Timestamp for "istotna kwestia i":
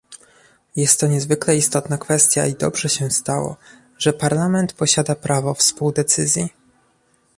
1.55-2.55